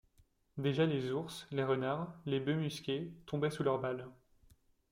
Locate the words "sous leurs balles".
3.51-4.07